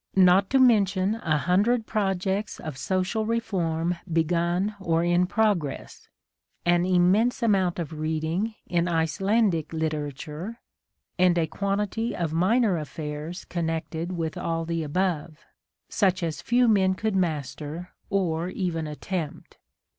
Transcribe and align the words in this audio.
Not 0.15 0.49
to 0.49 0.57
mention 0.57 1.13
a 1.17 1.37
hundred 1.37 1.85
projects 1.85 2.59
of 2.59 2.75
social 2.75 3.23
reform 3.27 3.97
begun 4.11 4.73
or 4.79 5.03
in 5.03 5.27
progress,— 5.27 6.07
an 6.75 6.87
immense 6.87 7.43
amount 7.43 7.77
of 7.77 7.93
reading 7.99 8.55
in 8.65 8.87
Icelandic 8.87 9.71
literature,— 9.71 10.59
and 11.19 11.37
a 11.37 11.45
quantity 11.45 12.15
of 12.15 12.33
minor 12.33 12.79
affairs 12.79 13.45
connected 13.45 14.13
with 14.17 14.37
all 14.39 14.65
the 14.65 14.81
above, 14.81 15.45
such 15.87 16.23
as 16.23 16.41
few 16.41 16.67
men 16.67 16.95
could 16.95 17.15
master 17.15 17.91
or 18.09 18.49
even 18.49 18.87
attempt. 18.87 19.59